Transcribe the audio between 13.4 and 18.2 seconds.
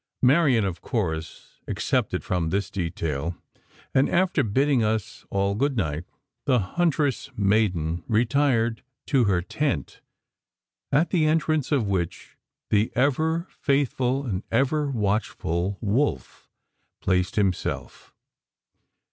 faithful and ever watchful Wolf placed himself.